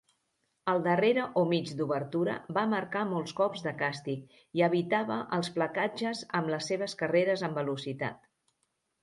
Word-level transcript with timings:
El 0.71 0.79
darrere 0.85 1.25
o 1.41 1.43
mig 1.49 1.73
d'obertura 1.81 2.37
va 2.59 2.63
marcar 2.71 3.03
molts 3.09 3.35
cops 3.41 3.65
de 3.67 3.75
càstig 3.83 4.33
i 4.61 4.65
evitava 4.69 5.19
els 5.39 5.53
placatges 5.59 6.25
amb 6.41 6.51
les 6.57 6.73
seves 6.73 6.99
carreres 7.05 7.47
en 7.51 7.57
velocitat. 7.61 8.27